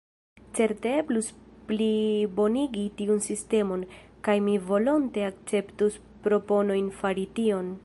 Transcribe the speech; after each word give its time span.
Certe 0.59 0.91
eblus 1.01 1.27
plibonigi 1.69 2.85
tiun 3.01 3.21
sistemon, 3.27 3.85
kaj 4.29 4.37
mi 4.47 4.57
volonte 4.71 5.27
akceptus 5.31 6.01
proponojn 6.27 6.89
fari 7.03 7.29
tion. 7.41 7.73